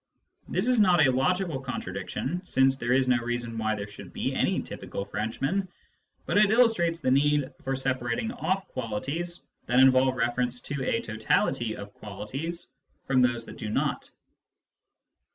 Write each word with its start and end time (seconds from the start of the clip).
This 0.47 0.67
is 0.67 0.79
not 0.79 1.05
a 1.05 1.11
logical 1.11 1.59
contra 1.59 1.93
diction, 1.93 2.43
since 2.43 2.75
there 2.75 2.91
is 2.91 3.07
no 3.07 3.17
reason 3.19 3.55
why 3.59 3.75
there 3.75 3.85
should 3.85 4.11
be 4.11 4.33
any 4.33 4.59
typical 4.59 5.05
Frenchmen; 5.05 5.67
but 6.25 6.39
it 6.39 6.49
illustrates 6.49 6.99
the 6.99 7.11
need 7.11 7.53
for 7.61 7.75
separating 7.75 8.31
off 8.31 8.67
qualities 8.69 9.41
that 9.67 9.79
involve 9.79 10.15
reference 10.15 10.59
to 10.61 10.83
a 10.83 11.01
totality 11.01 11.77
of 11.77 11.93
qualities 11.93 12.69
from 13.05 13.21
those 13.21 13.45
that 13.45 13.57
do 13.59 13.69
not. 13.69 14.09